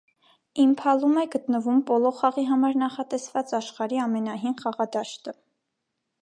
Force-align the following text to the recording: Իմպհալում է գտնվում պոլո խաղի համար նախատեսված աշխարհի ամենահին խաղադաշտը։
Իմպհալում 0.61 1.19
է 1.23 1.25
գտնվում 1.35 1.83
պոլո 1.89 2.11
խաղի 2.21 2.45
համար 2.53 2.79
նախատեսված 2.85 3.53
աշխարհի 3.59 4.01
ամենահին 4.07 4.57
խաղադաշտը։ 4.65 5.37